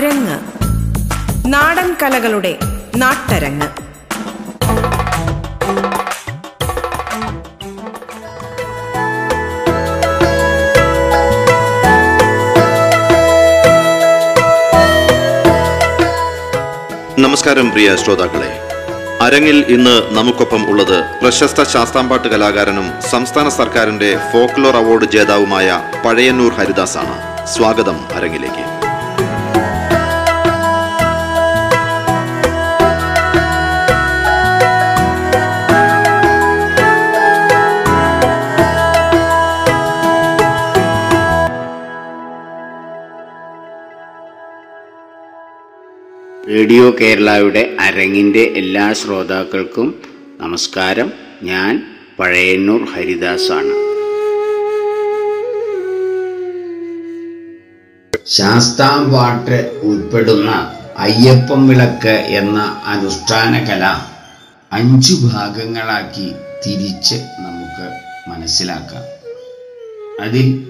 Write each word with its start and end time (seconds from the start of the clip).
അരങ്ങ് 0.00 0.38
നാടൻ 1.46 1.96
കലകളുടെ 2.02 2.58
നാട്ടരങ്ങ്. 2.96 3.66
നമസ്കാരം 17.18 17.70
പ്രിയ 17.70 17.96
ശ്രോതാക്കളെ. 17.96 18.60
അരങ്ങിൽ 19.20 19.64
ഇന്ന് 19.68 20.02
നമുക്കൊപ്പം 20.10 20.70
ഉള്ളത് 20.70 21.04
പ്രശസ്ത 21.22 21.62
ശാസ്താംപാട്ട് 21.62 22.28
കലാകാരനും 22.28 22.92
സംസ്ഥാന 23.10 23.48
സർക്കാരിന്റെ 23.48 24.18
ഫോക്ലോർ 24.32 24.76
അവാർഡ് 24.76 25.04
ജേതാവുമായ 25.04 25.80
പഴയന്നൂർ 26.04 26.52
ഹരിദാസാണ്. 26.52 27.46
സ്വാഗതം 27.46 28.08
അരങ്ങിലേക്ക്. 28.16 28.79
റേഡിയോ 46.50 46.94
കേരളയുടെ 47.00 47.76
അരങ്ങിന്റെ 47.80 48.42
എല്ലാ 48.42 48.92
ശ്രോതാക്കൾക്കും 48.92 50.02
നമസ്കാരം. 50.40 51.12
ഞാൻ 51.42 51.96
പഴയന്നൂർ 52.18 52.84
ഹരിദാസാണ്. 52.84 53.74
ശാസ്താം 58.26 59.12
പാട്ട് 59.12 59.80
ഉൾപ്പെടുന്ന 59.82 60.50
അയ്യപ്പം 60.98 61.68
വിളക്ക് 61.68 62.08
എന്ന 62.08 62.82
അനുഷ്ഠാന 62.86 63.58
കല 63.58 63.84
അഞ്ചു 64.72 65.14
ഭാഗങ്ങളാക്കി 65.14 66.32
തിരിച്ച് 66.66 67.14
നമുക്ക് 67.14 67.92
മനസ്സിലാക്കാം. 68.30 69.02
അതിൽ 70.20 70.66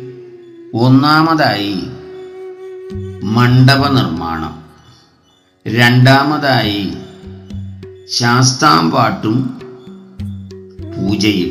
ഒന്നാമതായി 0.75 1.77
മണ്ഡപ 3.25 3.89
നിർമ്മാണം. 3.89 4.60
രണ്ടാമതായി 5.69 6.93
ശാസ്താംപാട്ടും 8.09 9.61
പൂജയും. 10.97 11.51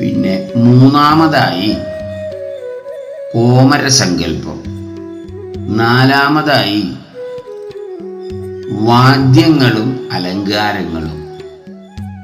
പിന്നെ 0.00 0.50
മൂന്നാമതായി 0.56 1.76
കോമരസങ്കല്പം 3.34 4.62
നാലാമതായി 5.76 6.84
വാദ്യങ്ങളും 8.70 10.08
അലങ്കാരങ്ങളും. 10.12 11.38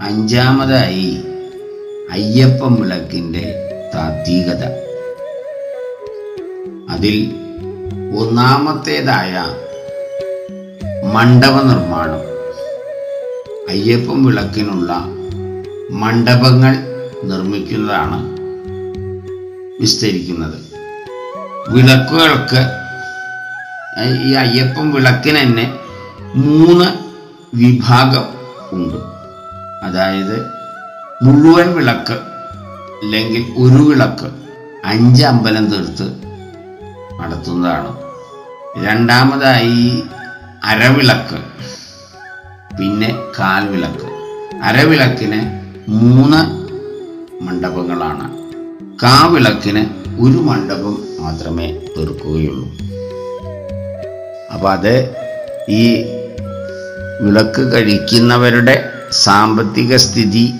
അഞ്ചാമതായി 0.02 1.22
അയ്യപ്പം 2.10 2.74
വിളക്കിന്റെ 2.74 3.46
താത്വികത. 3.94 4.64
അതിൽ 6.90 7.32
ഒന്നാമത്തേതായ 8.18 9.44
മണ്ഡപ 11.12 11.62
നിർമ്മാണം 11.62 12.20
അയ്യപ്പം 13.68 14.24
വിളക്കിനുള്ള 14.24 14.92
മണ്ഡപങ്ങൾ 15.90 16.74
നിർമ്മിക്കുന്നതാണ് 17.24 18.18
വിസ്തരിക്കുന്നത്. 19.80 20.58
വിളക്കുകൾക്ക് 21.68 22.62
ഈ 24.24 24.32
അയ്യപ്പം 24.32 24.92
വിളക്കിന് 24.92 25.38
തന്നെ 25.38 25.66
മൂന്ന് 26.34 26.88
വിഭാഗം 27.56 28.26
ഉണ്ട്. 28.72 28.98
അതായത് 29.84 30.36
മുഴുവൻ 31.22 31.74
വിളക്ക് 31.74 32.16
അല്ലെങ്കിൽ 33.02 33.44
ഒരു 33.58 33.82
വിളക്ക് 33.82 34.28
അഞ്ച് 34.84 35.24
അമ്പലം 35.24 35.66
തീർത്ത് 35.70 36.06
നടത്തുന്നതാണ്. 37.20 37.90
രണ്ടാമതായി 38.84 40.02
അരവിളക്ക്. 40.64 41.38
പിന്നെ 42.78 43.18
കാൽവിളക്ക്. 43.38 44.08
അരവിളക്കിന് 44.62 45.40
മൂന്ന് 45.88 46.40
മണ്ഡപങ്ങളാണ്. 47.44 48.32
കാവിളക്കിന് 49.02 49.82
ഒരു 50.20 50.38
മണ്ഡപം 50.38 50.98
മാത്രമേ 51.20 51.86
തീർക്കുകയുള്ളൂ. 51.98 52.68
അപ്പം 54.54 54.70
അത് 54.72 55.14
ഈ 55.68 56.02
വിളക്ക് 57.20 57.72
കഴിക്കുന്നവരുടെ 57.72 58.90
സാമ്പത്തിക 59.12 59.96
സ്ഥിതി 59.96 60.52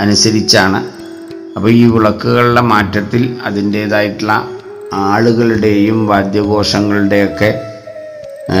അനുസരിച്ചാണ്. 0.00 0.86
അപ്പോൾ 1.56 1.70
ഈ 1.70 1.84
വിളക്കുകളുടെ 1.84 2.60
മാറ്റത്തിൽ 2.60 3.36
അതിന്റേതായിട്ടുള്ള 3.44 4.48
ആളുകളുടെയും 4.92 6.06
വാദ്യഘോഷങ്ങളുടെയൊക്കെ 6.06 7.75
ആ, 8.52 8.56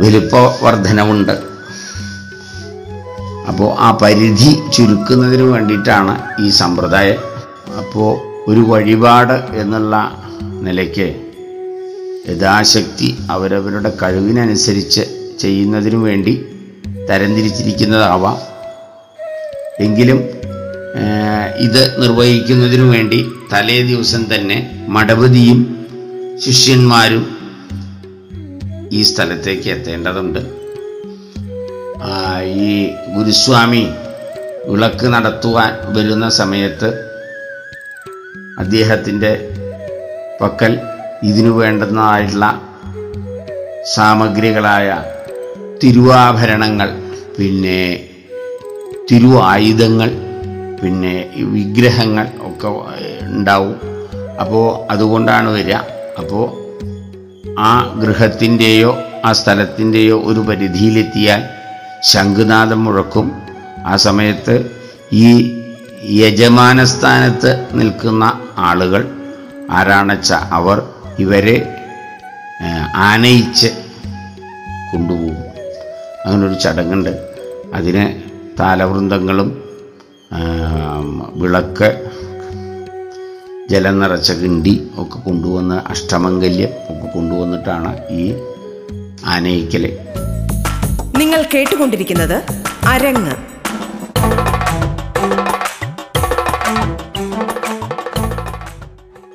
വലിപ്പ 0.00 0.34
വർധനവുണ്ട് 0.62 1.32
അപ്പോൾ 3.48 3.76
ആ 3.78 3.98
പരിധി 4.02 4.58
ചുരുക്കുന്നതിന് 4.74 5.42
വേണ്ടിയിട്ടാണ് 5.42 6.42
ഈ 6.42 6.50
സമ്പ്രദായം. 6.50 7.18
അപ്പോൾ 7.78 8.10
ഒരു 8.50 8.60
വഴിപാട് 8.60 9.32
എന്നുള്ള 9.32 9.94
നിലയ്ക്ക് 10.62 11.06
യഥാശക്തി 12.28 13.18
അവരവരുടെ 13.30 13.92
കഴിവിനനുസരിച്ച് 14.02 15.00
ചെയ്യുന്നതിനു 15.40 15.96
വേണ്ടി 15.96 16.46
തരംതിരിച്ചിരിക്കുന്നതാവാം. 17.10 18.36
എങ്കിലും 19.80 20.18
ഇത് 21.56 22.02
നിർവഹിക്കുന്നതിനു 22.02 22.82
വേണ്ടി 22.82 23.32
തലേ 23.52 23.82
ദിവസം 23.82 24.34
തന്നെ 24.34 24.84
മഠപതിയും 24.88 25.88
ശിഷ്യന്മാരും 26.44 27.41
ഈ 28.92 29.02
സ്ഥലത്തേക്ക് 29.02 29.68
എത്തേണ്ടതുണ്ട്. 29.70 30.40
ഈ 32.44 32.72
ഗുരുസ്വാമി 33.14 33.84
വിളക്ക് 34.68 35.06
നടത്തുവാൻ 35.14 35.70
വരുന്ന 35.94 36.28
സമയത്ത് 36.40 36.88
അദ്ദേഹത്തിന്റെ 38.58 39.32
പക്കൽ 40.40 40.72
ഇതിനു 41.22 41.50
വേണ്ടുന്നതായിട്ടുള്ള 41.50 42.46
സാമഗ്രികളായ 43.94 44.88
തിരുവാഭരണങ്ങൾ 45.82 46.90
പിന്നെ 47.38 47.80
തിരുവായുധങ്ങൾ 49.10 50.10
പിന്നെ 50.82 51.14
വിഗ്രഹങ്ങൾ 51.54 52.26
ഒക്കെ 52.48 52.68
ഉണ്ടാവും. 53.28 53.76
അപ്പോൾ 54.40 54.66
അതുകൊണ്ടാണ് 54.92 55.48
വരിക. 55.48 55.78
അപ്പോൾ 56.18 56.61
ആ 57.58 57.94
ഗൃഹത്തിന്റെയോ 57.98 58.98
ആ 59.24 59.32
സ്ഥലത്തിന്റെയോ 59.32 60.20
ഒരു 60.20 60.40
പരിധിയിലെത്തിയാൽ 60.40 61.44
ശംഖുനാഥം 62.02 62.84
മുഴക്കും. 62.84 63.42
ആ 63.86 63.96
സമയത്ത് 63.96 64.70
ഈ 65.12 65.56
യജമാനസ്ഥാനത്ത് 66.10 67.66
നിൽക്കുന്ന 67.72 68.40
ആളുകൾ 68.58 69.16
ആരാണച്ച 69.70 70.32
അവർ 70.32 70.82
ഇവരെ 71.18 71.78
ആനയിച്ച് 72.94 73.68
കൊണ്ടുപോകും. 74.92 75.36
അങ്ങനൊരു 76.26 76.60
ചടങ്ങുണ്ട്. 76.60 77.28
അതിന് 77.74 78.22
താലവൃന്ദങ്ങളും 78.60 79.62
വിളക്ക് 81.34 82.01
ജലം 83.72 83.98
നിറച്ച 83.98 84.32
കിണ്ടി 84.32 84.72
ഒക്കെ 84.98 85.18
കൊണ്ടുവന്ന 85.18 85.74
അഷ്ടമംഗല്യം 85.90 86.72
ഒക്കെ 86.88 87.06
കൊണ്ടുവന്നിട്ടാണ് 87.06 87.92
ഈ 88.14 88.24
ആനയിക്കൽ 89.26 89.84
നിങ്ങൾ 91.18 91.40
കേട്ടുകൊണ്ടിരിക്കുന്നത് 91.54 92.36
അരങ്ങ്. 92.88 93.34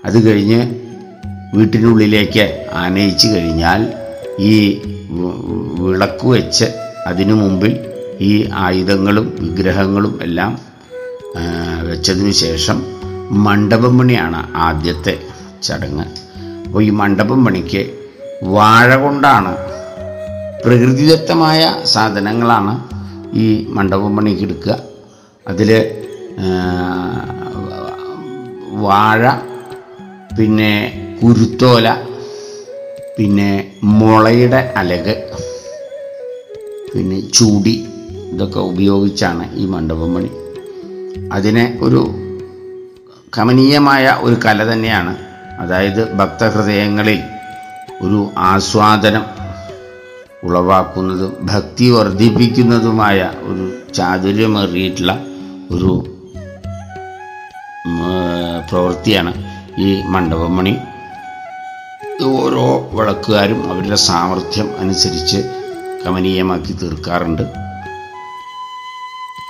അത് 0.04 0.28
കഴിഞ്ഞ് 0.28 0.60
വീട്ടിനുള്ളിലേക്ക് 1.56 2.46
ആനയിച്ച് 2.74 3.28
കഴിഞ്ഞാൽ 3.28 3.82
ഈ 4.42 4.54
വിളക്ക് 5.80 6.28
വെച്ച് 6.28 6.68
അതിനു 7.08 7.34
മുമ്പിൽ 7.34 7.74
ഈ 8.22 8.34
ആയുധങ്ങളും 8.58 9.36
വിഗ്രഹങ്ങളും 9.42 10.20
എല്ലാം 10.22 10.52
വെച്ചതിനു 11.86 12.32
ശേഷം 12.40 12.78
മണ്ഡപം 13.46 13.98
പണിയാണ് 13.98 14.40
ആദ്യത്തെ 14.56 15.16
ചടങ്ങ്. 15.64 16.06
അപ്പോൾ 16.66 16.84
ഈ 16.84 16.90
മണ്ഡപം 16.90 17.46
പണിക്ക് 17.46 17.82
വാഴ 18.44 18.96
കൊണ്ടാണ് 18.96 19.52
പ്രകൃതിദത്തമായ 20.64 21.62
സാധനങ്ങളാണ് 21.86 22.74
ഈ 23.34 23.48
മണ്ഡപം 23.68 24.16
പണിക്ക് 24.16 24.44
എടുക്കുക 24.44 24.76
അതിൽ 25.46 25.70
വാഴ 28.72 29.22
പിന്നെ 30.38 30.74
കുരുത്തോല 31.22 31.88
പിന്നെ 33.18 33.52
മുളയുടെ 33.84 34.74
അലക് 34.78 35.16
പിന്നെ 36.94 37.20
ചൂടി 37.34 37.76
ഇതൊക്കെ 38.32 38.60
ഉപയോഗിച്ചാണ് 38.60 39.46
ഈ 39.56 39.66
മണ്ഡപം 39.66 40.14
പണി 40.14 40.32
അതിനെ 41.32 41.78
ഒരു 41.82 42.02
കമനീയമായ 43.36 44.18
ഒരു 44.22 44.36
കല 44.46 44.74
തന്നെയാണ്. 44.74 45.18
അതായത് 45.60 46.14
ഭക്തഹൃദയങ്ങളിൽ 46.14 47.20
ഒരു 48.02 48.20
ആസ്വാദനം 48.38 49.26
ഉളവാക്കുന്നതും 50.44 51.38
ഭക്തി 51.42 51.90
വർദ്ധിപ്പിക്കുന്നതുമായ 51.90 53.32
ഒരു 53.42 53.94
ചാതുര്യമേറിയിട്ടുള്ള 53.94 55.14
ഒരു 55.72 55.92
പ്രവൃത്തിയാണ് 58.70 59.34
ഈ 59.78 60.02
മണ്ഡപമണി. 60.06 60.78
ഓരോ 62.24 62.90
വിളക്കുകാരും 62.94 63.60
അവരുടെ 63.72 63.96
സാമർഥ്യം 63.96 64.70
അനുസരിച്ച് 64.80 65.40
കമനീയമാക്കി 66.06 66.74
തീർക്കാറുണ്ട്. 66.74 67.44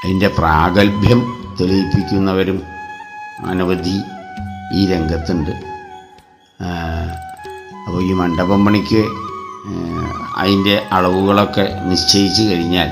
അതിന്റെ 0.04 0.28
പ്രാഗൽഭ്യം 0.28 1.22
തെളിയിപ്പിക്കുന്നവരും 1.60 2.77
അനവധി 3.46 4.02
ഈ 4.74 4.92
രംഗത്തുണ്ട്. 4.92 5.52
അപ്പോൾ 7.88 8.02
ഈ 8.04 8.14
മണ്ഡപം 8.14 8.66
പണിക്ക് 8.66 9.06
അതിന്റെ 10.38 10.86
അളവുകളൊക്കെ 10.92 11.82
നിശ്ചയിച്ചു 11.84 12.44
കഴിഞ്ഞാൽ 12.44 12.90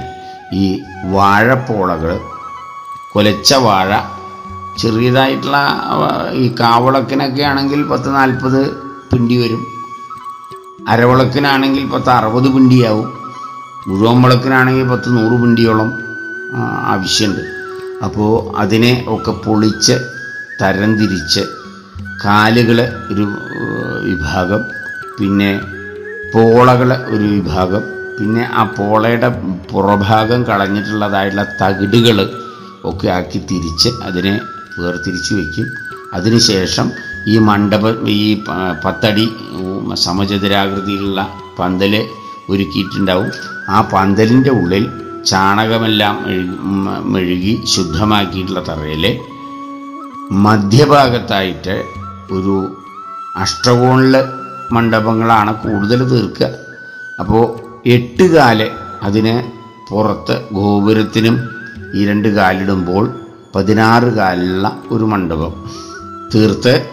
ഈ 0.54 0.82
വാഴപ്പോളകൾ 1.06 2.20
കൊലച്ച 3.14 3.54
വാഴ 3.54 4.00
ചെറിയതായിട്ടുള്ള 4.82 5.58
ഈ 6.32 6.56
കാവളക്കിനൊക്കെ 6.60 7.44
ആണെങ്കിൽ 7.44 7.84
പത്ത് 7.84 8.16
നാൽപ്പത് 8.16 8.76
പിണ്ടി 9.12 9.42
വരും. 9.42 9.66
അരവിളക്കിനാണെങ്കിൽ 10.90 11.86
പത്ത് 11.90 12.10
അറുപത് 12.10 12.48
പിണ്ടിയാവും. 12.54 13.20
മുഴുവൻ 13.88 14.22
വിളക്കിനാണെങ്കിൽ 14.22 14.88
പത്ത് 14.88 15.18
നൂറ് 15.18 15.42
പിണ്ടിയോളം 15.42 15.94
ആവശ്യമുണ്ട്. 16.86 17.42
അപ്പോൾ 18.06 18.58
അതിനെ 18.58 19.06
ഒക്കെ 19.08 19.32
പൊളിച്ച് 19.32 20.15
തരംതിരിച്ച് 20.62 21.44
കാലുകൾ 22.26 22.80
ഒരു 23.12 23.26
വിഭാഗം 24.04 24.62
പിന്നെ 25.20 25.62
പോളകൾ 26.34 26.94
ഒരു 27.08 27.24
വിഭാഗം 27.24 27.84
പിന്നെ 28.20 28.50
ആ 28.54 28.64
പോളയുടെ 28.64 29.30
പുറഭാഗം 29.72 30.44
കളഞ്ഞിട്ടുള്ളതായിട്ടുള്ള 30.44 31.44
തകിടുകൾ 31.62 32.18
ഒക്കെ 32.84 33.08
ആക്കി 33.08 33.40
തിരിച്ച് 33.52 33.90
അതിനെ 34.04 34.42
വേർതിരിച്ച് 34.80 35.34
വയ്ക്കും 35.34 35.68
അതിനുശേഷം 36.14 36.92
ഈ 37.28 37.38
മണ്ഡപം 37.38 38.10
ഈ 38.10 38.44
പത്തടി 38.86 39.26
സമചതുരാകൃതിയിലുള്ള 39.96 41.30
പന്തൽ 41.60 41.94
ഒരുക്കിയിട്ടുണ്ടാവും. 42.50 43.32
ആ 43.70 43.82
പന്തലിന്റെ 43.94 44.50
ഉള്ളിൽ 44.50 44.84
ചാണകമെല്ലാം 45.26 46.16
മെഴുകി 47.04 47.64
ശുദ്ധമാക്കിയിട്ടുള്ള 47.66 48.60
തറയിൽ 48.70 49.06
മധ്യഭാഗത്തായിട്ട് 50.32 51.84
ഒരു 52.32 52.76
അഷ്ടകോണിൽ 53.36 54.24
മണ്ഡപങ്ങളാണ് 54.72 55.56
കൂടുതൽ 55.64 56.10
തീർക്കുക. 56.10 56.50
അപ്പോൾ 57.20 57.44
എട്ട് 57.86 58.24
കാൽ 58.24 58.72
അതിന് 59.04 59.52
പുറത്ത് 59.90 60.42
ഗോപുരത്തിനും 60.52 61.50
ഈ 61.96 62.06
രണ്ട് 62.06 62.28
കാലിടുമ്പോൾ 62.28 63.14
പതിനാറ് 63.56 64.04
കാലുള്ള 64.04 64.82
ഒരു 64.92 65.04
മണ്ഡപം. 65.04 65.54
തീർത്ത് 66.36 66.90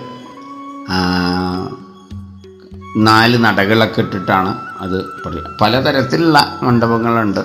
നാല് 2.97 3.45
നടകളൊക്കെ 3.45 4.01
ഇട്ടിട്ടാണ് 4.01 4.55
അത് 4.81 5.05
പറയുക 5.05 5.57
പലതരത്തിലുള്ള 5.61 6.59
മണ്ഡപങ്ങളുണ്ട്. 6.63 7.41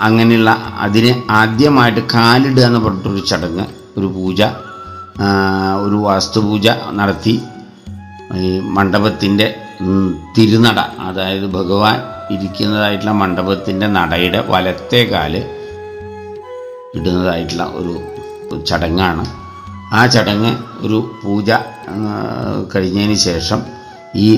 അങ്ങനെയുള്ള 0.00 0.50
അതിന് 0.78 1.32
ആദ്യമായിട്ട് 1.32 2.00
കാലിടുക 2.14 2.62
എന്ന് 2.62 2.80
പറഞ്ഞിട്ടൊരു 2.80 3.24
ചടങ്ങ് 3.26 3.83
ഒരു 3.98 4.06
പൂജ 4.06 4.42
ഒരു 5.84 5.96
വാസ്തുപൂജ 6.06 6.68
നടത്തി. 6.92 7.34
ഈ 8.36 8.48
മണ്ഡപത്തിന്റെ 8.76 9.46
തിരുനട 10.36 10.80
അതായത് 11.08 11.46
ഭഗവാൻ 11.50 11.98
ഇരിക്കുന്നതായിട്ടുള്ള 12.34 13.12
മണ്ഡപത്തിന്റെ 13.12 13.86
നടയുടെ 13.86 14.40
വലത്തെ 14.48 15.00
കാൽ 15.12 15.34
ഇടുന്നതായിട്ടുള്ള 16.94 17.64
ഒരു 17.74 17.94
ചടങ്ങാണ്. 18.68 19.24
ആ 19.94 20.06
ചടങ്ങ് 20.06 20.52
ഒരു 20.86 20.98
പൂജ 21.22 21.50
കഴിഞ്ഞതിന് 22.74 23.14
ശേഷം 23.14 23.60
ഈ 24.16 24.28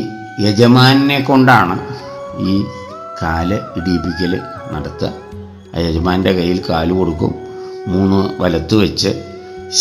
യജമാനെ 0.40 1.18
കൊണ്ടാണ് 1.20 1.76
ഈ 2.48 2.54
കാൽ 3.22 3.54
ഇടിയിപ്പിക്കൽ 3.76 4.32
നടത്തുക. 4.72 5.12
ആ 5.74 5.78
യജമാന്റെ 5.86 6.32
കയ്യിൽ 6.32 6.60
കാൽ 6.70 6.90
കൊടുക്കും. 6.92 7.32
മൂന്ന് 7.88 8.20
വലത്ത് 8.42 8.74
വെച്ച് 8.74 9.10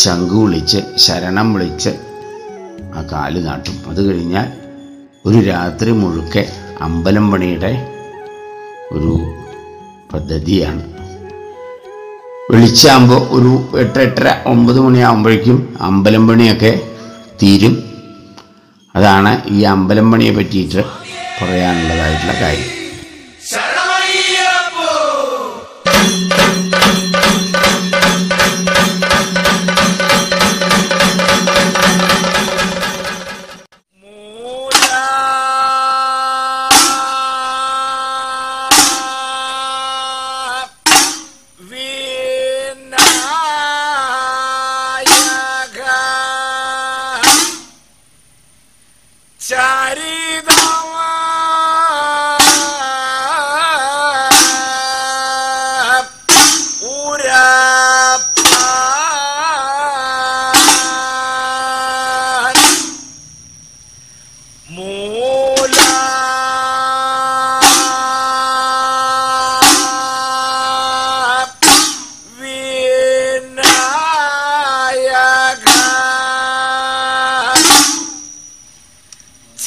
ശംഖു 0.00 0.44
വിളിച്ച് 0.44 0.78
ശരണം 0.96 1.54
വിളിച്ച് 1.54 1.90
ആ 2.94 3.02
കാൽ 3.12 3.34
നാട്ടും 3.46 3.76
അത് 3.90 4.00
കഴിഞ്ഞാൽ 4.08 4.48
ഒരു 5.26 5.38
രാത്രി 5.46 5.90
മുഴുക്കെ 5.90 6.52
അമ്പലം 6.80 7.30
പണിയുടെ 7.30 7.72
ഒരു 8.92 9.14
പദ്ധതിയാണ്. 10.14 10.82
വെളിച്ചാകുമ്പോൾ 12.50 13.22
ഒരു 13.36 13.78
എട്ട് 13.78 13.98
എട്ടര 13.98 14.28
ഒമ്പത് 14.46 14.80
മണിയാകുമ്പോഴേക്കും 14.80 15.76
അമ്പലം 15.80 16.28
പണിയൊക്കെ 16.28 16.72
തീരും. 17.42 17.74
അതാണ് 18.96 19.42
ഈ 19.50 19.62
അമ്പലം 19.62 20.12
പണിയെ 20.12 20.34
പറ്റിയിട്ട് 20.34 20.84
പറയാനുള്ളതായിട്ടുള്ള 21.42 22.40
കാര്യം. 22.40 22.75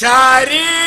അരങ്ങ് 0.08 0.79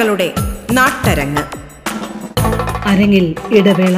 കലകളുടെ 0.00 0.34
നാട്ടരങ്ങ്. 0.72 1.42
അരങ്ങിൽ 2.88 3.34
ഇടവേള. 3.50 3.96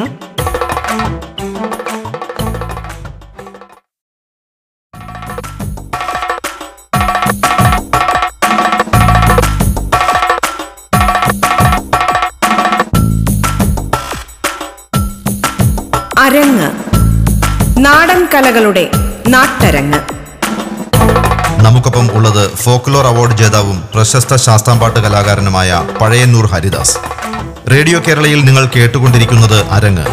അരങ്ങ്. 16.18 16.71
നാടൻ 17.78 18.28
കലകളുടെ 18.35 18.90
നാട്ടരങ്ങ്. 19.28 20.22
നമുക്കൊപ്പം 21.73 22.07
ഉള്ളത് 22.17 22.57
ഫോക്ലോർ 22.57 23.07
അവാർഡ് 23.07 23.37
ജേതാവും 23.37 23.83
പ്രശസ്ത 23.95 24.37
ശാസ്താംപാട്ട് 24.37 25.00
കലാകാരനുമായ 25.00 25.71
പഴയന്നൂർ 26.00 26.47
ഹരിദാസ്. 26.47 26.99
റേഡിയോ 27.71 28.02
കേരളയിൽ 28.09 28.45
നിങ്ങൾ 28.45 28.69
കേട്ടുകൊണ്ടിരിക്കുന്നത് 28.76 29.64
അരങ്ങ്. 29.76 30.05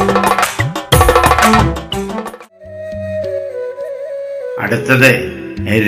അടുത്തത് 4.60 5.12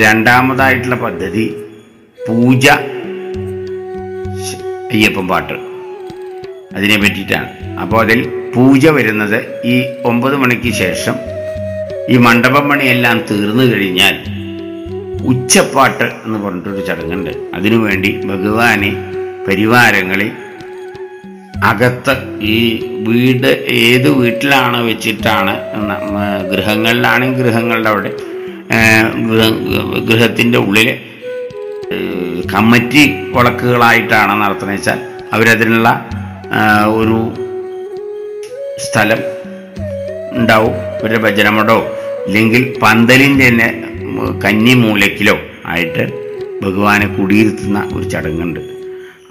രണ്ടാമതായിട്ടുള്ള 0.02 0.96
പദ്ധതി 0.96 1.46
പൂജ 2.28 2.68
അയ്യപ്പൻ 4.92 5.28
പാട്ട്. 5.28 5.54
അതിനെ 6.76 6.98
പറ്റിയിട്ടാണ്. 6.98 7.80
അപ്പോൾ 7.80 8.02
അതിൽ 8.02 8.52
പൂജ 8.56 8.88
വരുന്നത് 8.88 9.40
ഈ 9.66 9.86
ഒമ്പത് 10.06 10.36
മണിക്ക് 10.36 10.74
ശേഷം 10.74 11.16
ഈ 12.10 12.18
മണ്ഡപം 12.18 12.70
പണിയെല്ലാം 12.70 13.18
തീർന്നു 13.32 13.64
കഴിഞ്ഞാൽ 13.64 14.41
ഉച്ചപ്പാട്ട് 15.26 16.04
എന്ന് 16.04 16.40
പറഞ്ഞിട്ടൊരു 16.44 16.86
ചടങ്ങുണ്ട്. 16.86 17.30
അതിനുവേണ്ടി 17.54 18.22
ഭഗവാനെ 18.26 18.92
പരിവാരങ്ങളിൽ 19.48 20.32
അകത്ത് 21.64 22.14
ഈ 22.42 22.84
വീട് 23.08 23.66
ഏത് 23.68 24.10
വീട്ടിലാണ് 24.10 24.88
വെച്ചിട്ടാണ് 24.88 25.54
ഗൃഹങ്ങളിലാണെങ്കിൽ 26.52 27.42
ഗൃഹങ്ങളുടെ 27.42 27.90
അവിടെ 27.90 28.12
ഗൃഹത്തിന്റെ 30.10 30.58
ഉള്ളിൽ 30.58 30.90
കമ്മറ്റി 32.54 33.04
വിളക്കുകളായിട്ടാണ് 33.36 34.42
നടത്തുന്നത്. 34.42 34.78
വെച്ചാൽ 34.78 35.00
അവരതിനുള്ള 35.34 36.06
ഒരു 36.96 37.34
സ്ഥലം 38.78 39.20
ഉണ്ടാവും 40.32 40.76
ഒരു 41.04 41.18
ഭജനമടോ 41.18 41.98
ഇല്ലെങ്കിൽ 42.28 42.80
പന്തലിന്റെ 42.84 43.48
തന്നെ 43.48 43.70
കന്നി 44.20 44.74
മൂലക്കിലോ 44.74 45.38
ആയിട്ട് 45.66 46.22
ഭഗവാനെ 46.64 47.08
കുടിയിരുത്തുന്ന 47.08 47.90
ഒരു 47.94 48.10
ചടങ്ങുണ്ട്. 48.10 48.60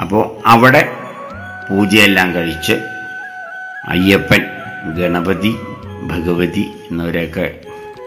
അപ്പോൾ 0.00 0.49
അവിടെ 0.49 0.88
പൂജയെല്ലാം 1.70 2.34
കഴിച്ച് 2.34 2.72
അയ്യപ്പൻ 3.88 4.42
ഗണപതി 4.99 5.56
ഭഗവതി 6.02 6.70
എന്നിവരെയൊക്കെ 6.90 7.54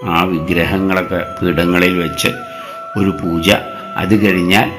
ആ 0.04 0.24
വിഗ്രഹങ്ങളൊക്കെ 0.24 1.26
പീഠങ്ങളിൽ 1.42 1.98
വെച്ച് 1.98 2.28
ഒരു 2.98 3.10
പൂജ. 3.10 3.50
അത് 3.96 4.26
കഴിഞ്ഞാൽ 4.26 4.72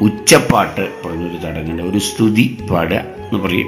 ഉച്ചപ്പാട്ട് 0.00 0.88
പറഞ്ഞൊരു 1.04 1.36
ചടങ്ങുണ്ട്. 1.36 1.82
ഒരു 1.82 1.98
സ്തുതി 1.98 2.58
പാടുക 2.70 2.96
എന്ന് 2.96 3.38
പറയും. 3.38 3.66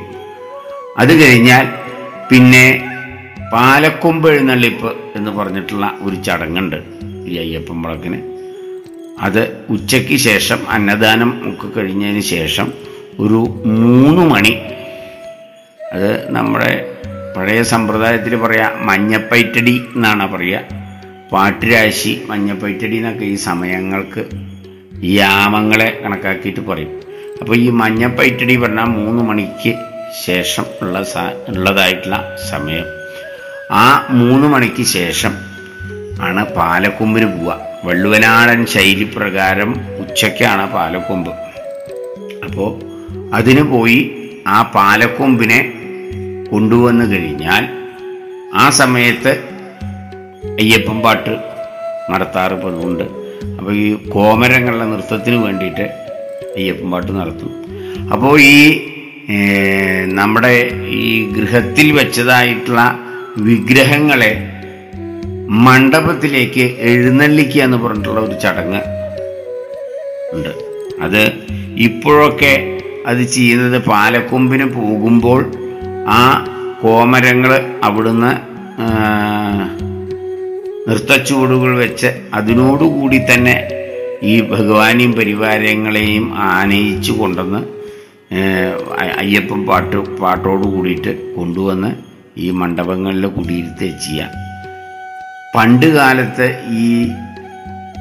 അത് 0.99 1.23
കഴിഞ്ഞാൽ 1.23 1.69
പിന്നെ 2.31 2.91
പാലക്കൊമ്പ് 3.53 4.31
എഴുന്നള്ളിപ്പ് 4.31 4.97
എന്ന് 5.17 5.31
പറഞ്ഞിട്ടുള്ള 5.31 5.99
ഒരു 6.03 6.15
ചടങ്ങുണ്ട്. 6.15 6.77
ഈ 7.29 7.39
അയ്യപ്പൻ 7.39 7.83
വിളക്കിന് 7.83 8.19
അത് 9.21 9.67
ഉച്ചയ്ക്ക് 9.71 10.17
ശേഷം 10.17 10.71
അന്നദാനം 10.71 11.31
ഒക്കെ 11.51 11.81
കഴിഞ്ഞതിന് 11.81 12.21
ശേഷം 12.21 12.73
ഒരു 13.21 13.41
മൂന്ന് 13.67 14.23
മണി. 14.23 14.53
അത് 15.95 16.35
നമ്മുടെ 16.35 16.95
പഴയ 17.37 17.63
സമ്പ്രദായത്തിൽ 17.63 18.37
പറയാ 18.37 18.73
മഞ്ഞപ്പൈറ്റടി 18.81 19.83
എന്നാണ് 19.97 20.33
പറയുക 20.33 20.61
പാട്ടുരാശി 21.33 22.23
മഞ്ഞപ്പൈറ്റടി 22.27 22.97
എന്നൊക്കെ 22.97 23.25
ഈ 23.25 23.35
സമയങ്ങൾക്ക് 23.35 24.25
ഈ 25.03 25.13
യാമങ്ങളെ 25.19 26.01
കണക്കാക്കിയിട്ട് 26.05 26.61
പറയും. 26.61 26.93
അപ്പോൾ 27.41 27.57
ഈ 27.57 27.69
മഞ്ഞപ്പൈറ്റടി 27.71 28.57
പറഞ്ഞാൽ 28.57 28.85
മൂന്ന് 28.85 29.23
മണിക്ക് 29.23 29.75
ശേഷം 30.27 30.65
ഉള്ള 30.83 31.05
ഉള്ളതായിട്ടുള്ള 31.49 32.37
സമയം. 32.51 32.87
ആ 33.73 34.07
മൂന്ന് 34.11 34.49
മണിക്ക് 34.49 34.83
ശേഷം 34.83 35.33
ആണ് 36.21 36.55
പാലക്കൊമ്പിന് 36.55 37.27
പോവുക. 37.27 37.61
വള്ളുവനാടൻ 37.85 38.67
ശൈലി 38.67 39.05
പ്രകാരം 39.05 39.71
ഉച്ചയ്ക്കാണ് 40.01 40.73
പാലക്കൊമ്പ്. 40.73 41.31
അപ്പോൾ 42.45 42.71
അതിന് 43.35 43.63
പോയി 43.63 44.31
ആ 44.47 44.63
പാലക്കൊമ്പിനെ 44.63 45.73
കൊണ്ടുവന്നു 46.51 47.05
കഴിഞ്ഞാൽ 47.05 47.65
ആ 48.55 48.71
സമയത്ത് 48.71 49.45
അയ്യപ്പൻ 50.61 51.01
പാട്ട് 51.01 51.39
നടത്താറ് 52.11 52.53
പതിവുണ്ട്. 52.53 53.05
അപ്പോൾ 53.59 53.73
ഈ 53.73 53.95
കോമരങ്ങളുടെ 53.95 54.85
നൃത്തത്തിന് 54.85 55.37
വേണ്ടിയിട്ട് 55.37 55.83
അയ്യപ്പൻ 56.57 56.91
പാട്ട് 56.91 57.13
നടത്തും. 57.13 57.53
അപ്പോൾ 58.13 58.41
ഈ 58.41 58.89
നമ്മുടെ 60.05 60.55
ഈ 60.87 61.33
ഗൃഹത്തിൽ 61.33 61.93
വെച്ചതായിട്ടുള്ള 61.93 62.99
വിഗ്രഹങ്ങളെ 63.39 64.54
മണ്ഡപത്തിലേക്ക് 65.49 66.77
എഴുന്നള്ളിക്കുക 66.79 67.63
എന്ന് 67.63 67.77
പറഞ്ഞിട്ടുള്ള 67.77 68.21
ഒരു 68.21 68.41
ചടങ്ങ് 68.41 68.81
ഉണ്ട്. 70.33 70.53
അത് 71.01 71.33
ഇപ്പോഴൊക്കെ 71.77 72.81
അത് 73.07 73.23
ചെയ്യുന്നത് 73.23 73.83
പാലക്കൊമ്പിന് 73.83 74.65
പോകുമ്പോൾ 74.65 75.53
ആ 76.07 76.47
കോമരങ്ങൾ 76.83 77.53
അവിടുന്ന് 77.83 78.33
നൃത്തച്ചുവടുകൾ 80.89 81.77
വെച്ച് 81.77 82.07
അതിനോടുകൂടി 82.35 83.19
തന്നെ 83.19 83.69
ഈ 84.23 84.41
ഭഗവാനെയും 84.41 85.13
പരിവാരങ്ങളെയും 85.13 86.35
ആനയിച്ചു 86.35 87.13
കൊണ്ടുവന്ന് 87.13 87.61
അയ്യപ്പൻ 89.19 89.67
പാട്ട് 89.67 89.97
പാട്ടോട് 89.97 90.67
കൂടിയിട്ട് 90.67 91.35
കൊണ്ടുവന്ന് 91.37 91.91
ഈ 92.39 92.51
മണ്ഡപങ്ങളിൽ 92.51 93.27
കുടിയിരുത്തുക 93.27 93.87
ചെയ്യാം. 93.87 94.44
പണ്ട് 95.55 95.87
കാലത്ത് 95.87 96.47
ഈ 96.85 96.89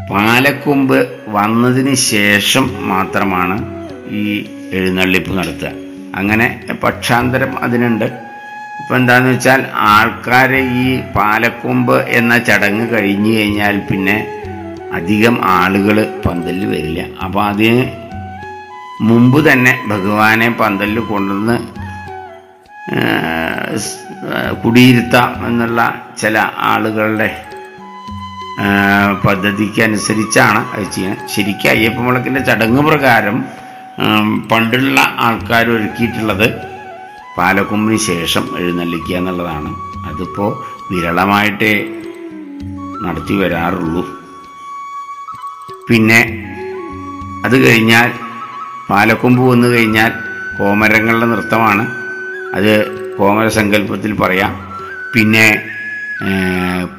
പാലക്കൊമ്പ് 0.09 0.97
വന്നതിന് 1.27 1.93
ശേഷം 1.93 2.65
മാത്രമാണ് 2.91 3.55
ഈ 4.11 4.23
എഴുന്നള്ളിപ്പ് 4.73 5.31
നടത്തുക. 5.37 5.71
അങ്ങനെ 6.15 6.47
പക്ഷാന്തരം 6.83 7.51
അതിനുണ്ട്. 7.63 8.05
ഇപ്പം 8.79 8.95
എന്താണെന്ന് 8.95 9.31
വെച്ചാൽ 9.31 9.61
ആൾക്കാരെ 9.71 10.61
ഈ 10.83 10.99
പാലക്കൊമ്പ് 11.15 11.95
എന്ന 12.19 12.37
ചടങ്ങ് 12.37 12.85
കഴിഞ്ഞു 12.93 13.31
കഴിഞ്ഞാൽ 13.37 13.77
പിന്നെ 13.89 14.17
അധികം 14.93 15.35
ആളുകൾ 15.43 15.97
പന്തലിൽ 16.25 16.65
വരില്ല. 16.65 17.01
അപ്പോൾ 17.23 17.43
അതിന് 17.45 17.83
മുമ്പ് 19.01 19.51
തന്നെ 19.51 19.73
ഭഗവാനെ 19.87 20.49
പന്തലിൽ 20.49 20.99
കൊണ്ടുവന്ന് 20.99 21.57
കുടിയിരുത്താം 24.63 25.47
എന്നുള്ള 25.47 25.81
ചില 26.21 26.37
ആളുകളുടെ 26.71 27.29
പദ്ധതിക്ക് 29.25 29.81
അനുസരിച്ചാണ് 29.81 30.61
അത് 30.73 30.85
ചെയ്യുന്നത് 30.95 31.29
ശരിക്കും 31.35 31.69
അയ്യപ്പ 31.69 31.99
മുളക്കിന്റെ 32.07 32.41
ചടങ്ങ് 32.49 32.81
പ്രകാരം 32.89 33.37
പണ്ടുള്ള 34.51 34.99
ആൾക്കാർ 35.19 35.65
ഒരുക്കിയിട്ടുള്ളത് 35.69 36.47
പാലക്കൊമ്പിന് 37.37 37.99
ശേഷം 38.09 38.45
എഴുന്നള്ളിക്കുക 38.57 39.15
എന്നുള്ളതാണ്. 39.15 39.71
അതിപ്പോൾ 40.09 40.51
വിരളമായിട്ടേ 40.91 41.73
നടത്തി 43.05 43.35
വരാറുള്ളൂ. 43.41 44.03
പിന്നെ 45.89 46.19
അത് 47.45 47.55
കഴിഞ്ഞാൽ 47.65 48.09
പാലക്കൊമ്പ് 48.89 49.41
വന്നു 49.51 49.67
കഴിഞ്ഞാൽ 49.67 50.11
കോമരങ്ങളുടെ 50.57 51.25
നൃത്തമാണ് 51.25 51.83
അത് 52.55 52.71
കോമര 53.17 53.47
സങ്കല്പത്തിൽ 53.47 54.13
പറയാം. 54.13 54.53
പിന്നെ 55.13 55.47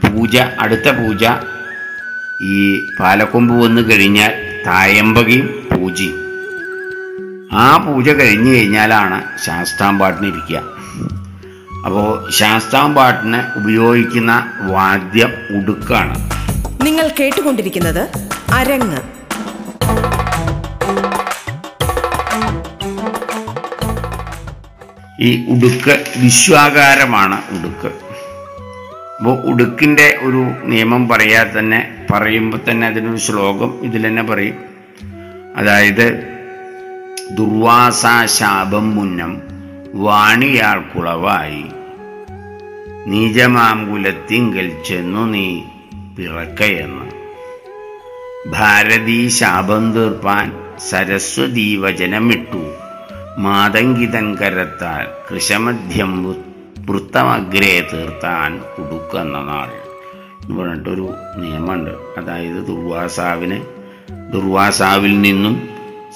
പൂജ 0.04 0.36
അടുത്ത 0.36 0.88
പൂജ 0.90 1.24
ഈ 2.42 2.86
പാലക്കൊമ്പ് 3.00 3.54
വന്നു 3.54 3.82
കഴിഞ്ഞാൽ 3.82 4.32
തായമ്പകയും 4.66 5.46
പൂജയും. 5.72 6.18
ആ 7.52 7.64
പൂജ 7.86 8.10
കഴിഞ്ഞു 8.10 8.50
കഴിഞ്ഞാലാണ് 8.50 9.18
ശാസ്താംപാട്ടിന് 9.44 10.26
ഇരിക്കുക. 10.28 10.60
അപ്പോൾ 11.86 12.30
ശാസ്താംപാട്ടിന് 12.30 13.40
ഉപയോഗിക്കുന്ന 13.58 14.32
വാദ്യം 14.60 15.32
ഉടുക്കാണ്. 15.56 16.14
നിങ്ങൾ 16.84 17.10
കേട്ടുകൊണ്ടിരിക്കുന്നത് 17.20 18.02
അരങ്ങ്. 18.54 19.00
ഈ 25.20 25.46
ഉടുക്ക് 25.48 26.04
വിശ്വാകാരമാണ് 26.16 27.42
ഉടുക്ക്. 27.50 27.86
അപ്പോൾ 29.18 29.46
ഉടുക്കിന്റെ 29.46 30.18
ഒരു 30.22 30.46
നിയമം 30.64 31.08
പറയാതെ 31.08 31.58
തന്നെ 31.58 32.06
പറയുമ്പോൾ 32.10 32.60
തന്നെ 32.70 32.86
അതിനൊരു 32.86 33.16
ശ്ലോകം 33.16 33.84
ഇതിൽ 33.84 34.06
തന്നെ 34.06 34.22
പറയും. 34.22 34.54
അതായത് 35.56 36.28
ദുർവാസാ 37.30 38.26
ശാപം 38.26 38.94
മുന്നം 38.94 39.42
വാണിയാൾ 39.94 40.80
കുളവായി. 40.80 41.64
നീചമാങ്കുലത്തിങ്കൽ 43.06 44.72
ചെന്നു 44.88 45.26
നീ 45.26 45.60
പിറക്കയെന്ന്. 46.18 47.04
ഭാരതീ 48.50 49.28
ശാപം 49.28 49.92
തീർപ്പാൻ 49.92 50.52
സരസ്വതീ 50.90 51.76
വചനമിട്ടു. 51.76 52.83
മാതങ്കിതൻ 53.38 54.34
കരത്താൽ 54.34 55.34
കൃശമധ്യം 55.34 56.32
വൃത്തമഗ്രേ 56.78 57.88
തീർത്താൻ 57.92 58.58
കുടുക്കുന്ന 58.58 59.40
നാൾ. 59.40 59.70
എന്ന് 60.44 60.62
പറഞ്ഞിട്ടൊരു 60.62 61.14
നിയമമുണ്ട്. 61.36 61.90
അതായത് 61.90 62.56
ദുർവാസാവിന് 62.56 63.60
ദുർവാസാവിൽ 64.32 65.20
നിന്നും 65.20 65.68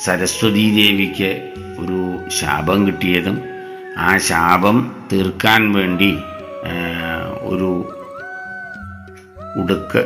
സരസ്വതീ 0.04 0.70
ദേവിക്ക് 0.75 1.52
ഒരു 1.78 2.28
ശാപം 2.28 2.87
കിട്ടിയതും 2.87 3.40
ആ 3.98 4.18
ശാപം 4.18 4.96
തീർക്കാൻ 5.12 5.72
വേണ്ടി 5.72 6.18
ഒരു 7.40 7.94
ഉടുക്ക് 9.56 10.04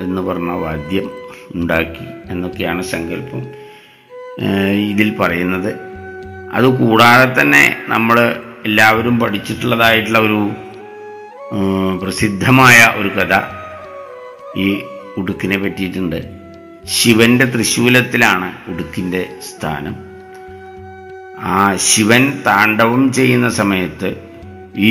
എന്ന് 0.00 0.22
പറഞ്ഞ 0.22 0.50
വാദ്യം 0.50 1.10
ഉണ്ടാക്കി 1.54 2.06
എന്നൊക്കെയാണ് 2.26 2.82
സങ്കല്പം. 2.82 3.42
ഇതിൽ 4.90 5.16
പറയുന്നത്. 5.16 5.93
അതുകൂടാതെ 6.54 7.26
തന്നെ 7.38 7.64
നമ്മൾ 7.88 8.16
എല്ലാവരും 8.64 9.20
പഠിച്ചിട്ടുള്ളതായിട്ടുള്ള 9.20 10.18
ഒരു 10.18 10.40
പ്രസിദ്ധമായ 12.02 12.78
ഒരു 13.00 13.08
കഥ 13.08 13.34
ഈ 14.56 14.68
ഉടുക്കിനെ 15.16 15.56
പറ്റിയിട്ടുണ്ട്. 15.58 16.18
ശിവന്റെ 16.96 17.44
തൃശൂലത്തിലാണ് 17.44 18.48
ഉടുക്കിന്റെ 18.70 19.22
സ്ഥാനം. 19.48 19.94
ആ 21.54 21.76
ശിവൻ 21.88 22.22
താണ്ഡവം 22.46 23.12
ചെയ്യുന്ന 23.12 23.48
സമയത്ത് 23.50 24.10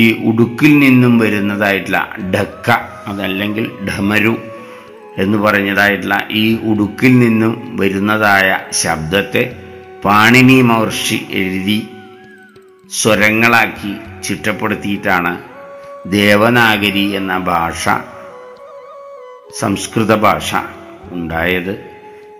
ഈ 0.00 0.02
ഉടുക്കിൽ 0.24 0.72
നിന്നും 0.78 1.18
വരുന്നതായിട്ടുള്ള 1.18 2.00
ഡക്ക 2.34 2.70
അതല്ലെങ്കിൽ 3.08 3.70
ഡമരു 3.88 4.34
എന്ന് 5.18 5.38
പറഞ്ഞതായിട്ടുള്ള 5.38 6.16
ഈ 6.42 6.44
ഉടുക്കിൽ 6.62 7.12
നിന്നും 7.18 7.52
വരുന്നതായ 7.80 8.48
ശബ്ദത്തെ 8.82 9.44
പാണിനി 10.04 10.56
മഹർഷി 10.68 11.18
എഴുതി 11.40 11.78
സ്വരങ്ങളാക്കി 12.98 13.92
ചിട്ടപ്പെടുത്തിയിട്ടാണ് 14.24 15.32
ദേവനാഗരി 16.14 17.04
എന്ന 17.18 17.38
ഭാഷ 17.50 17.84
സംസ്കൃത 19.60 20.12
ഭാഷ 20.26 20.54
ഉണ്ടായത് 21.16 21.74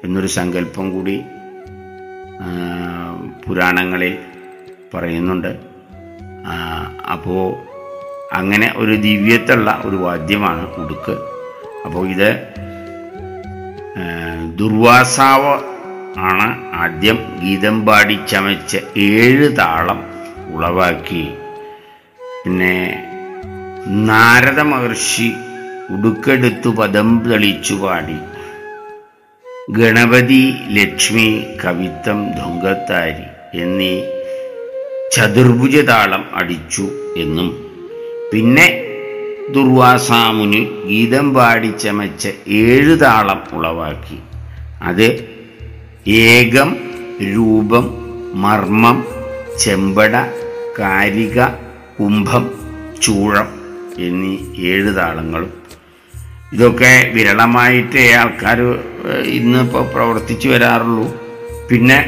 എന്നൊരു 0.05 0.31
സങ്കല്പം 0.39 0.87
കൂടി 0.95 1.17
പുരാണങ്ങളിൽ 3.45 4.15
പറയുന്നുണ്ട്. 4.95 5.53
അപ്പോൾ 7.15 7.45
അങ്ങനെ 8.39 8.69
ഒരു 8.77 8.95
ദിവ്യത്തുള്ള 9.07 9.71
ഒരു 9.85 9.97
വാദ്യമാണ് 9.97 10.65
ഉടുക്ക്. 10.83 11.15
അപ്പോൾ 11.85 12.05
ഇത് 12.15 12.31
ദുർവാസാവ് 14.61 15.55
ആണ് 16.19 16.75
ആദ്യം 16.75 17.19
ഗീതം 17.43 17.87
പാടി 17.87 18.19
ചമച്ച 18.29 18.77
ഏഴ് 18.97 19.57
താളം 19.57 20.05
ഉളവാക്കി. 20.55 21.31
പിന്നെ 22.45 23.05
നാരദ 23.89 24.61
മഹർഷി 24.61 25.33
ഉടുക്കെടുത്തു 25.91 26.69
പദം 26.69 27.31
തെളിച്ചു 27.31 27.75
പാടി. 27.75 28.17
ഗണപതി 29.71 30.55
ലക്ഷ്മി 30.69 31.47
കവിത്തം 31.65 32.31
ധുങ്കത്താരി 32.31 33.59
എന്നീ 33.61 34.03
ചതുർഭുജ 35.13 35.81
താളം 35.81 36.25
അടിച്ചു 36.35 36.89
എന്നും. 37.17 37.49
പിന്നെ 38.33 38.81
ദുർവാസാമുനി 39.51 40.71
ഗീതം 40.87 41.35
പാടി 41.35 41.67
ചമച്ച 41.67 42.29
ഏഴ് 42.49 43.01
താളം 43.01 43.43
ഉളവാക്കി. 43.53 44.19
അത് 44.83 45.35
ഏകം 46.07 46.71
രൂപം 47.35 47.85
മർമ്മം 48.43 48.97
ചെമ്പട 49.63 50.15
കാരിക 50.79 51.41
കുംഭം 51.99 52.45
ചൂഴം 53.05 53.49
എന്നീ 54.07 54.33
ഏഴ് 54.71 54.91
താളങ്ങളും. 54.97 55.53
ഇതൊക്കെ 56.53 57.11
വിരളമായിട്ടേ 57.15 58.05
ആൾക്കാർ 58.21 58.61
ഇന്നിപ്പോൾ 59.39 59.85
പ്രവർത്തിച്ചു 59.95 60.49
വരാറുള്ളൂ. 60.49 61.07
പിന്നെ 61.71 61.99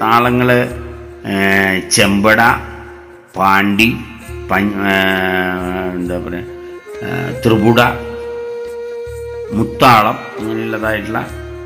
താളങ്ങൾ 0.00 0.50
ചെമ്പട 1.96 2.40
പാണ്ടി 3.36 3.88
എന്താ 5.96 6.16
പറയുക 6.24 6.46
ത്രിപുട 7.44 7.80
മുത്താളം 9.58 10.16
അങ്ങനെയുള്ളതായിട്ടുള്ള 10.38 11.20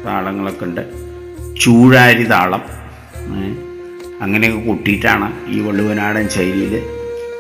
താളങ്ങളൊക്കെ 0.07 0.65
ഉണ്ട്. 0.65 0.85
ചൂഴാരി 1.63 2.25
താളം 2.25 2.63
അങ്ങനെയൊക്കെ 4.23 4.61
കൂട്ടിയിട്ടാണ് 4.67 5.27
ഈ 5.55 5.61
വള്ളുവനാടൻ 5.61 6.29
ശൈലിയിൽ 6.35 6.75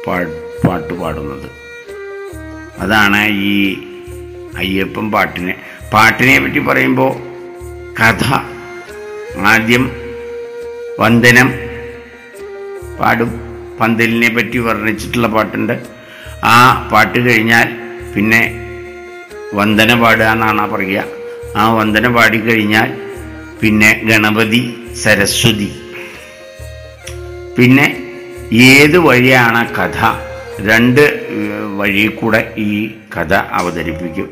പാ 0.06 0.16
പാട്ട് 0.64 0.94
പാടുന്നത്. 1.00 1.48
അതാണ് 2.82 3.20
ഈ 3.50 3.54
അയ്യപ്പൻ 4.60 5.06
പാട്ടിനെ 5.14 5.54
പാട്ടിനെ 5.92 6.34
പറ്റി 6.44 6.60
പറയുമ്പോൾ 6.68 7.12
കഥ 8.00 8.24
ആദ്യം 9.52 9.84
വന്ദനം 11.00 11.48
പാടും. 13.00 13.30
പന്തലിനെ 13.80 14.28
പറ്റി 14.36 14.58
വർണിച്ചിട്ടുള്ള 14.58 15.28
പാട്ടുണ്ട്. 15.28 15.74
ആ 16.44 16.56
പാട്ട് 16.92 17.18
കഴിഞ്ഞാൽ 17.18 17.68
പിന്നെ 18.14 18.42
വന്ദന 19.54 19.94
പാടുക 20.02 20.28
എന്നാണ് 20.34 20.66
പറയുക. 20.74 21.04
ആ 21.56 21.64
വന്ദന 21.74 22.06
പാടിക്കഴിഞ്ഞാൽ 22.16 22.90
പിന്നെ 23.60 24.02
ഗണപതി 24.04 24.62
സരസ്വതി. 25.02 25.70
പിന്നെ 27.58 27.86
ഏത് 28.52 28.98
വഴിയാണ് 28.98 29.74
കഥ? 29.74 29.98
രണ്ട് 30.60 31.04
വഴി 31.76 32.06
കൂടെ 32.06 32.54
ഈ 32.58 32.70
കഥ 33.16 33.32
അവതരിപ്പിക്കും. 33.34 34.28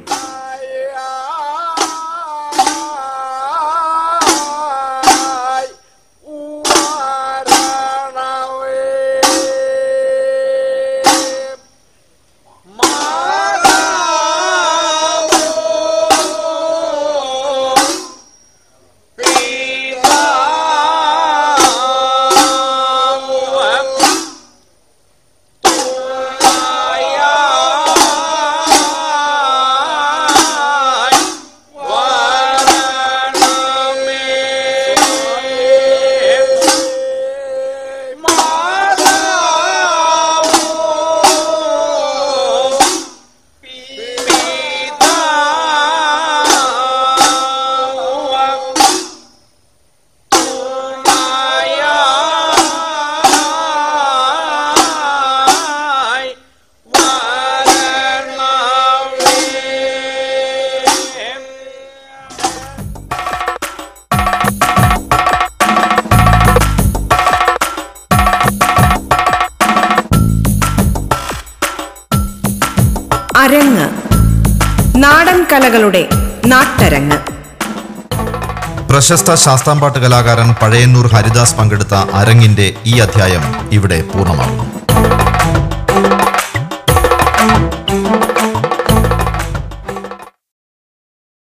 കലകളുടെ 75.52 76.09
നാട്ടരങ്ങ്. 76.46 77.18
പ്രശസ്ത 78.90 79.35
ശാസ്താംപാട്ട് 79.35 79.98
കലാകാരൻ 79.98 80.55
പഴയന്നൂർ 80.62 81.07
ഹരിദാസ് 81.07 81.55
പങ്കെടുത്ത 81.55 81.94
അരങ്ങിന്റെ 81.94 82.72
ഈ 82.87 82.98
അധ്യായം 82.98 83.40
ഇവിടെ 83.72 84.02
പൂർണമാകുന്നു. 84.02 84.81